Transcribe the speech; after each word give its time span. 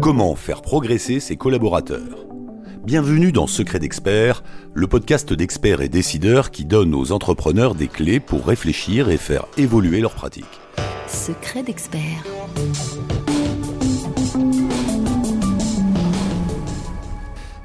Comment 0.00 0.36
faire 0.36 0.62
progresser 0.62 1.20
ses 1.20 1.36
collaborateurs 1.36 2.26
Bienvenue 2.82 3.30
dans 3.30 3.46
Secret 3.46 3.78
d'experts, 3.78 4.42
le 4.72 4.86
podcast 4.86 5.34
d'experts 5.34 5.82
et 5.82 5.90
décideurs 5.90 6.50
qui 6.50 6.64
donne 6.64 6.94
aux 6.94 7.12
entrepreneurs 7.12 7.74
des 7.74 7.88
clés 7.88 8.20
pour 8.20 8.46
réfléchir 8.46 9.10
et 9.10 9.18
faire 9.18 9.44
évoluer 9.58 10.00
leurs 10.00 10.14
pratiques. 10.14 10.46
Secret 11.06 11.62
d'experts. 11.62 12.24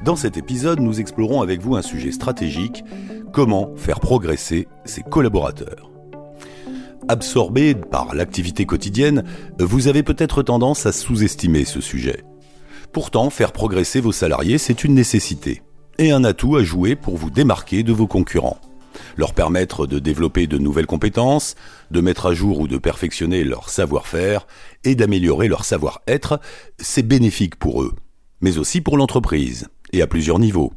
Dans 0.04 0.18
cet 0.18 0.36
épisode, 0.36 0.82
nous 0.82 1.00
explorons 1.00 1.42
avec 1.42 1.62
vous 1.62 1.78
un 1.78 1.82
sujet 1.82 2.12
stratégique, 2.12 2.84
comment 3.32 3.74
faire 3.78 4.02
progresser 4.02 4.68
ses 4.84 5.02
collaborateurs. 5.02 5.93
Absorbé 7.10 7.76
par 7.76 8.16
l'activité 8.16 8.66
quotidienne, 8.66 9.24
vous 9.60 9.88
avez 9.88 10.04
peut-être 10.04 10.42
tendance 10.42 10.86
à 10.86 10.92
sous-estimer 10.92 11.66
ce 11.66 11.82
sujet. 11.82 12.24
Pourtant, 12.94 13.30
faire 13.30 13.52
progresser 13.52 14.00
vos 14.00 14.12
salariés, 14.12 14.58
c'est 14.58 14.84
une 14.84 14.94
nécessité 14.94 15.62
et 16.00 16.12
un 16.12 16.24
atout 16.24 16.56
à 16.56 16.64
jouer 16.64 16.96
pour 16.96 17.18
vous 17.18 17.30
démarquer 17.30 17.84
de 17.84 17.94
vos 17.94 18.08
concurrents. 18.08 18.60
Leur 19.18 19.34
permettre 19.34 19.86
de 19.86 20.00
développer 20.00 20.48
de 20.48 20.58
nouvelles 20.58 20.88
compétences, 20.88 21.56
de 21.92 22.02
mettre 22.02 22.28
à 22.28 22.34
jour 22.34 22.60
ou 22.60 22.68
de 22.68 22.78
perfectionner 22.78 23.44
leur 23.44 23.70
savoir-faire 23.70 24.48
et 24.84 24.96
d'améliorer 24.96 25.48
leur 25.48 25.66
savoir-être, 25.66 26.40
c'est 26.78 27.08
bénéfique 27.08 27.58
pour 27.58 27.84
eux, 27.84 27.94
mais 28.42 28.58
aussi 28.58 28.82
pour 28.82 28.98
l'entreprise 28.98 29.68
et 29.92 30.02
à 30.02 30.08
plusieurs 30.08 30.40
niveaux. 30.40 30.74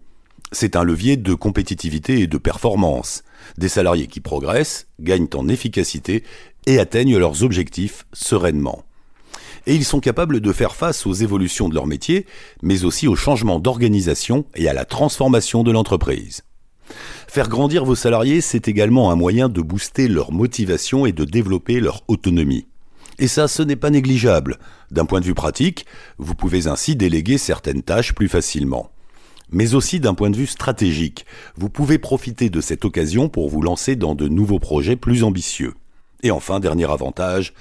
C'est 0.52 0.77
un 0.77 0.84
levier 0.84 1.16
de 1.16 1.34
compétitivité 1.34 2.20
et 2.20 2.27
de 2.27 2.38
performance. 2.38 3.24
Des 3.59 3.68
salariés 3.68 4.06
qui 4.06 4.20
progressent, 4.20 4.86
gagnent 5.00 5.28
en 5.34 5.48
efficacité 5.48 6.22
et 6.66 6.78
atteignent 6.78 7.19
leurs 7.19 7.42
objectifs 7.42 8.06
sereinement. 8.12 8.84
Et 9.66 9.74
ils 9.74 9.84
sont 9.84 9.98
capables 9.98 10.41
de 10.41 10.52
faire 10.52 10.77
face 10.77 11.06
aux 11.06 11.12
évolutions 11.12 11.69
de 11.69 11.74
leur 11.74 11.89
métier, 11.89 12.27
mais 12.62 12.84
aussi 12.84 13.08
aux 13.08 13.17
changements 13.17 13.58
d'organisation 13.58 14.44
et 14.55 14.69
à 14.69 14.72
la 14.72 14.84
transformation 14.84 15.64
de 15.64 15.72
l'entreprise. 15.72 16.42
Faire 17.27 17.48
grandir 17.48 17.84
vos 17.84 17.97
salariés, 17.97 18.41
c'est 18.41 18.69
également 18.69 19.11
un 19.11 19.17
moyen 19.17 19.48
de 19.48 19.61
booster 19.61 20.06
leur 20.06 20.30
motivation 20.30 21.05
et 21.05 21.12
de 21.12 21.24
développer 21.24 21.80
leur 21.80 22.02
autonomie. 22.06 22.67
Et 23.19 23.27
ça, 23.27 23.48
ce 23.48 23.62
n'est 23.62 23.77
pas 23.77 23.91
négligeable. 23.91 24.58
D'un 24.92 25.06
point 25.06 25.20
de 25.20 25.24
vue 25.24 25.34
pratique, 25.34 25.86
vous 26.19 26.36
pouvez 26.36 26.69
ainsi 26.69 26.94
déléguer 26.94 27.39
certaines 27.39 27.83
tâches 27.83 28.14
plus 28.14 28.28
facilement 28.28 28.91
mais 29.50 29.75
aussi 29.75 30.00
d'un 30.00 30.14
point 30.14 30.30
de 30.30 30.36
vue 30.36 30.47
stratégique. 30.47 31.27
Vous 31.56 31.69
pouvez 31.69 31.98
profiter 31.98 32.50
de 32.50 32.61
cette 32.61 32.84
occasion 32.84 33.28
pour 33.28 33.48
vous 33.48 33.62
lancer 33.62 33.97
dans 33.97 34.14
de 34.14 34.28
nouveaux 34.28 34.58
projets 34.58 34.97
plus 34.97 35.25
ambitieux. 35.25 35.75
Et 36.22 36.30
enfin, 36.30 36.61
dernier 36.61 36.91
avantage, 36.91 37.52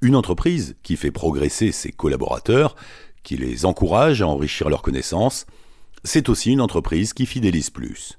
une 0.00 0.16
entreprise 0.16 0.76
qui 0.82 0.96
fait 0.96 1.10
progresser 1.10 1.72
ses 1.72 1.92
collaborateurs, 1.92 2.76
qui 3.22 3.36
les 3.36 3.64
encourage 3.64 4.22
à 4.22 4.26
enrichir 4.26 4.68
leurs 4.68 4.82
connaissances, 4.82 5.46
c'est 6.04 6.28
aussi 6.28 6.50
une 6.52 6.60
entreprise 6.60 7.12
qui 7.12 7.26
fidélise 7.26 7.70
plus. 7.70 8.18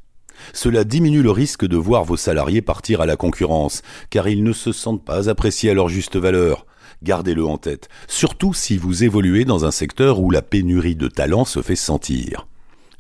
Cela 0.54 0.84
diminue 0.84 1.22
le 1.22 1.32
risque 1.32 1.66
de 1.66 1.78
voir 1.78 2.04
vos 2.06 2.18
salariés 2.18 2.62
partir 2.62 3.02
à 3.02 3.06
la 3.06 3.16
concurrence, 3.16 3.82
car 4.10 4.28
ils 4.28 4.44
ne 4.44 4.54
se 4.54 4.72
sentent 4.72 5.06
pas 5.06 5.30
appréciés 5.30 5.70
à 5.70 5.74
leur 5.74 5.90
juste 5.90 6.16
valeur. 6.16 6.66
Gardez-le 7.04 7.46
en 7.46 7.58
tête, 7.58 7.90
surtout 8.08 8.54
si 8.54 8.78
vous 8.78 9.04
évoluez 9.04 9.46
dans 9.46 9.66
un 9.66 9.72
secteur 9.72 10.22
où 10.22 10.32
la 10.32 10.42
pénurie 10.42 10.96
de 10.96 11.08
talents 11.08 11.46
se 11.46 11.62
fait 11.62 11.76
sentir. 11.76 12.48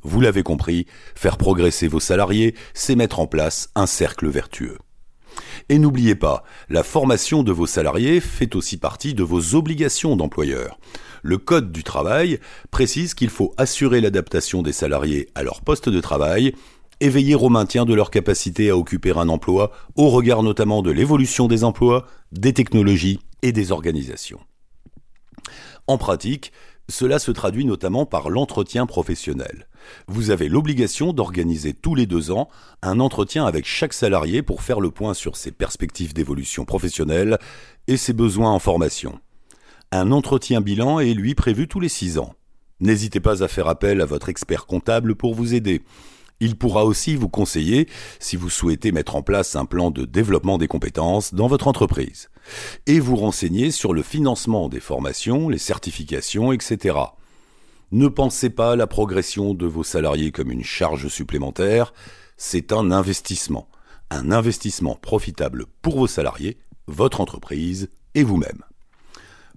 Vous 0.03 0.21
l'avez 0.21 0.43
compris, 0.43 0.85
faire 1.15 1.37
progresser 1.37 1.87
vos 1.87 1.99
salariés, 1.99 2.55
c'est 2.73 2.95
mettre 2.95 3.19
en 3.19 3.27
place 3.27 3.69
un 3.75 3.85
cercle 3.85 4.27
vertueux. 4.27 4.77
Et 5.69 5.79
n'oubliez 5.79 6.15
pas, 6.15 6.43
la 6.69 6.83
formation 6.83 7.43
de 7.43 7.51
vos 7.51 7.65
salariés 7.65 8.19
fait 8.19 8.55
aussi 8.55 8.77
partie 8.77 9.13
de 9.13 9.23
vos 9.23 9.55
obligations 9.55 10.15
d'employeur. 10.15 10.77
Le 11.21 11.37
Code 11.37 11.71
du 11.71 11.83
travail 11.83 12.39
précise 12.69 13.13
qu'il 13.13 13.29
faut 13.29 13.53
assurer 13.57 14.01
l'adaptation 14.01 14.61
des 14.61 14.73
salariés 14.73 15.29
à 15.35 15.43
leur 15.43 15.61
poste 15.61 15.87
de 15.87 16.01
travail 16.01 16.53
et 16.99 17.09
veiller 17.09 17.35
au 17.35 17.49
maintien 17.49 17.85
de 17.85 17.93
leur 17.93 18.11
capacité 18.11 18.69
à 18.69 18.77
occuper 18.77 19.11
un 19.11 19.29
emploi, 19.29 19.71
au 19.95 20.09
regard 20.09 20.43
notamment 20.43 20.81
de 20.81 20.91
l'évolution 20.91 21.47
des 21.47 21.63
emplois, 21.63 22.05
des 22.31 22.53
technologies 22.53 23.19
et 23.41 23.51
des 23.51 23.71
organisations. 23.71 24.39
En 25.87 25.97
pratique, 25.97 26.51
cela 26.89 27.19
se 27.19 27.31
traduit 27.31 27.65
notamment 27.65 28.05
par 28.05 28.29
l'entretien 28.29 28.85
professionnel. 28.85 29.67
Vous 30.07 30.29
avez 30.31 30.49
l'obligation 30.49 31.13
d'organiser 31.13 31.73
tous 31.73 31.95
les 31.95 32.05
deux 32.05 32.31
ans 32.31 32.49
un 32.81 32.99
entretien 32.99 33.45
avec 33.45 33.65
chaque 33.65 33.93
salarié 33.93 34.41
pour 34.41 34.61
faire 34.61 34.79
le 34.79 34.91
point 34.91 35.13
sur 35.13 35.35
ses 35.35 35.51
perspectives 35.51 36.13
d'évolution 36.13 36.65
professionnelle 36.65 37.37
et 37.87 37.97
ses 37.97 38.13
besoins 38.13 38.51
en 38.51 38.59
formation. 38.59 39.19
Un 39.91 40.11
entretien 40.11 40.61
bilan 40.61 40.99
est 40.99 41.13
lui 41.13 41.35
prévu 41.35 41.67
tous 41.67 41.79
les 41.79 41.89
six 41.89 42.17
ans. 42.17 42.33
N'hésitez 42.79 43.19
pas 43.19 43.43
à 43.43 43.47
faire 43.47 43.67
appel 43.67 44.01
à 44.01 44.05
votre 44.05 44.29
expert 44.29 44.65
comptable 44.65 45.15
pour 45.15 45.35
vous 45.35 45.53
aider. 45.53 45.83
Il 46.43 46.57
pourra 46.57 46.83
aussi 46.83 47.15
vous 47.15 47.29
conseiller 47.29 47.87
si 48.19 48.35
vous 48.35 48.49
souhaitez 48.49 48.91
mettre 48.91 49.15
en 49.15 49.21
place 49.21 49.55
un 49.55 49.63
plan 49.63 49.91
de 49.91 50.03
développement 50.03 50.57
des 50.57 50.67
compétences 50.67 51.33
dans 51.33 51.47
votre 51.47 51.69
entreprise 51.69 52.29
et 52.85 52.99
vous 52.99 53.15
renseigner 53.15 53.71
sur 53.71 53.93
le 53.93 54.03
financement 54.03 54.67
des 54.67 54.81
formations, 54.81 55.47
les 55.47 55.57
certifications, 55.57 56.51
etc. 56.51 56.97
Ne 57.93 58.09
pensez 58.09 58.49
pas 58.49 58.73
à 58.73 58.75
la 58.75 58.87
progression 58.87 59.53
de 59.53 59.65
vos 59.65 59.85
salariés 59.85 60.33
comme 60.33 60.51
une 60.51 60.65
charge 60.65 61.07
supplémentaire, 61.07 61.93
c'est 62.35 62.73
un 62.73 62.91
investissement, 62.91 63.69
un 64.09 64.29
investissement 64.29 64.95
profitable 64.95 65.65
pour 65.81 65.97
vos 65.97 66.07
salariés, 66.07 66.57
votre 66.87 67.21
entreprise 67.21 67.89
et 68.15 68.23
vous-même. 68.23 68.65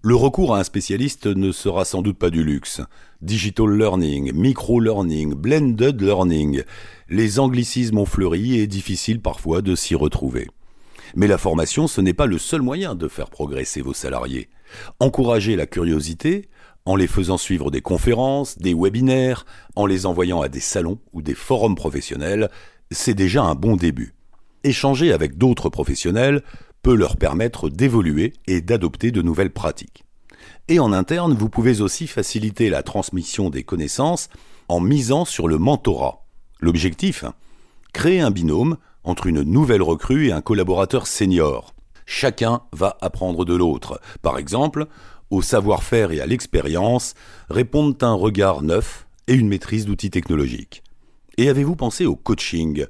Le 0.02 0.14
recours 0.14 0.54
à 0.54 0.60
un 0.60 0.64
spécialiste 0.64 1.26
ne 1.26 1.50
sera 1.50 1.84
sans 1.84 2.02
doute 2.02 2.18
pas 2.18 2.30
du 2.30 2.44
luxe. 2.44 2.80
Digital 3.22 3.70
learning, 3.70 4.32
micro-learning, 4.34 5.34
blended 5.34 6.00
learning, 6.00 6.62
les 7.08 7.38
anglicismes 7.38 7.98
ont 7.98 8.06
fleuri 8.06 8.58
et 8.58 8.62
est 8.64 8.68
difficile 8.68 9.20
parfois 9.20 9.62
de 9.62 9.74
s'y 9.74 9.94
retrouver. 9.94 10.48
Mais 11.14 11.26
la 11.26 11.38
formation, 11.38 11.86
ce 11.86 12.00
n'est 12.00 12.14
pas 12.14 12.26
le 12.26 12.38
seul 12.38 12.62
moyen 12.62 12.94
de 12.94 13.08
faire 13.08 13.30
progresser 13.30 13.80
vos 13.80 13.94
salariés. 13.94 14.48
Encouragez 15.00 15.56
la 15.56 15.66
curiosité 15.66 16.48
en 16.84 16.94
les 16.94 17.08
faisant 17.08 17.38
suivre 17.38 17.70
des 17.70 17.80
conférences, 17.80 18.58
des 18.58 18.74
webinaires, 18.74 19.44
en 19.74 19.86
les 19.86 20.06
envoyant 20.06 20.40
à 20.40 20.48
des 20.48 20.60
salons 20.60 20.98
ou 21.12 21.22
des 21.22 21.34
forums 21.34 21.74
professionnels, 21.74 22.48
c'est 22.90 23.14
déjà 23.14 23.42
un 23.42 23.54
bon 23.54 23.76
début. 23.76 24.14
Échanger 24.62 25.12
avec 25.12 25.36
d'autres 25.36 25.68
professionnels 25.68 26.42
peut 26.86 26.94
leur 26.94 27.16
permettre 27.16 27.68
d'évoluer 27.68 28.34
et 28.46 28.60
d'adopter 28.60 29.10
de 29.10 29.20
nouvelles 29.20 29.50
pratiques. 29.50 30.04
Et 30.68 30.78
en 30.78 30.92
interne, 30.92 31.34
vous 31.34 31.48
pouvez 31.48 31.80
aussi 31.80 32.06
faciliter 32.06 32.70
la 32.70 32.84
transmission 32.84 33.50
des 33.50 33.64
connaissances 33.64 34.28
en 34.68 34.78
misant 34.78 35.24
sur 35.24 35.48
le 35.48 35.58
mentorat. 35.58 36.24
L'objectif 36.60 37.24
Créer 37.92 38.20
un 38.20 38.30
binôme 38.30 38.76
entre 39.02 39.26
une 39.26 39.42
nouvelle 39.42 39.82
recrue 39.82 40.28
et 40.28 40.32
un 40.32 40.42
collaborateur 40.42 41.08
senior. 41.08 41.74
Chacun 42.06 42.60
va 42.70 42.96
apprendre 43.00 43.44
de 43.44 43.56
l'autre. 43.56 44.00
Par 44.22 44.38
exemple, 44.38 44.86
au 45.30 45.42
savoir-faire 45.42 46.12
et 46.12 46.20
à 46.20 46.26
l'expérience 46.26 47.14
répondent 47.50 48.00
un 48.00 48.14
regard 48.14 48.62
neuf 48.62 49.08
et 49.26 49.34
une 49.34 49.48
maîtrise 49.48 49.86
d'outils 49.86 50.10
technologiques. 50.10 50.84
Et 51.36 51.48
avez-vous 51.48 51.74
pensé 51.74 52.06
au 52.06 52.14
coaching? 52.14 52.86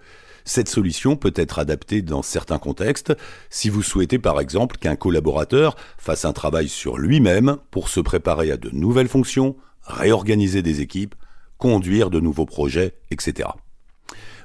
Cette 0.47 0.69
solution 0.69 1.17
peut 1.17 1.35
être 1.35 1.59
adaptée 1.59 2.01
dans 2.01 2.23
certains 2.23 2.59
contextes 2.59 3.13
si 3.51 3.69
vous 3.69 3.83
souhaitez 3.83 4.19
par 4.19 4.41
exemple 4.41 4.79
qu'un 4.79 4.95
collaborateur 4.97 5.77
fasse 5.99 6.25
un 6.25 6.33
travail 6.33 6.69
sur 6.69 6.97
lui-même 6.97 7.57
pour 7.73 7.89
se 7.89 8.01
préparer 8.01 8.53
à 8.53 8.57
de 8.57 8.71
nouvelles 8.71 9.09
fonctions, 9.09 9.57
réorganiser 9.83 10.63
des 10.63 10.81
équipes, 10.81 11.17
conduire 11.59 12.11
de 12.11 12.21
nouveaux 12.21 12.47
projets, 12.47 12.95
etc. 13.11 13.49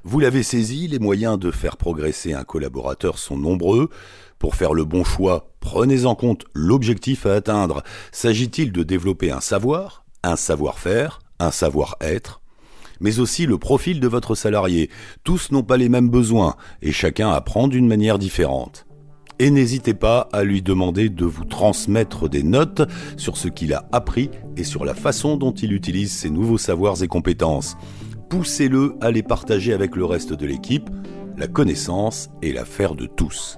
Vous 0.04 0.20
l'avez 0.20 0.42
saisi, 0.42 0.88
les 0.88 0.98
moyens 0.98 1.38
de 1.38 1.52
faire 1.52 1.78
progresser 1.78 2.34
un 2.34 2.44
collaborateur 2.44 3.20
sont 3.20 3.38
nombreux. 3.38 3.90
Pour 4.40 4.56
faire 4.56 4.74
le 4.74 4.86
bon 4.86 5.04
choix, 5.04 5.54
prenez 5.60 6.06
en 6.06 6.16
compte 6.16 6.46
l'objectif 6.56 7.28
à 7.28 7.36
atteindre. 7.36 7.84
S'agit-il 8.12 8.72
de 8.72 8.82
développer 8.82 9.30
un 9.30 9.42
savoir, 9.42 10.04
un 10.24 10.36
savoir-faire, 10.36 11.20
un 11.38 11.52
savoir-être? 11.52 12.41
Mais 13.02 13.20
aussi 13.20 13.46
le 13.46 13.58
profil 13.58 14.00
de 14.00 14.08
votre 14.08 14.36
salarié. 14.36 14.90
Tous 15.24 15.52
n'ont 15.52 15.64
pas 15.64 15.78
les 15.78 15.90
mêmes 15.90 16.10
besoins 16.10 16.56
et 16.82 16.94
chacun 16.94 17.32
apprend 17.32 17.68
d'une 17.68 17.88
manière 17.88 18.20
différente. 18.20 18.86
Et 19.40 19.50
n'hésitez 19.50 19.96
pas 19.96 20.30
à 20.32 20.44
lui 20.44 20.62
demander 20.62 21.10
de 21.10 21.26
vous 21.26 21.46
transmettre 21.46 22.30
des 22.30 22.44
notes 22.44 22.84
sur 23.18 23.38
ce 23.38 23.48
qu'il 23.48 23.74
a 23.74 23.88
appris 23.92 24.30
et 24.56 24.64
sur 24.64 24.86
la 24.86 24.94
façon 24.94 25.36
dont 25.36 25.52
il 25.52 25.74
utilise 25.74 26.12
ses 26.12 26.30
nouveaux 26.30 26.60
savoirs 26.60 27.02
et 27.02 27.08
compétences. 27.08 27.76
Poussez-le 28.30 28.94
à 29.02 29.10
les 29.10 29.24
partager 29.24 29.74
avec 29.74 29.96
le 29.96 30.06
reste 30.06 30.34
de 30.34 30.46
l'équipe. 30.46 30.90
La 31.38 31.48
connaissance 31.48 32.30
est 32.44 32.54
l'affaire 32.54 32.94
de 32.94 33.08
tous. 33.08 33.58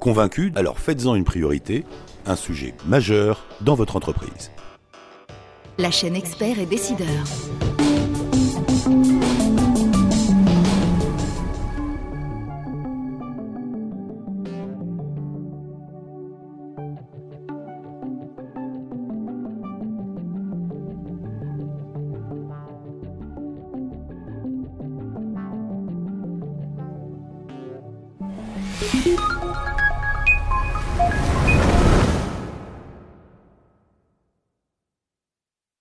Convaincu 0.00 0.52
Alors 0.54 0.78
faites-en 0.78 1.16
une 1.16 1.24
priorité, 1.24 1.84
un 2.26 2.36
sujet 2.36 2.74
majeur 2.86 3.44
dans 3.60 3.74
votre 3.74 3.96
entreprise. 3.96 4.52
La 5.78 5.90
chaîne 5.90 6.14
expert 6.14 6.58
et 6.60 6.66
décideur. 6.66 7.08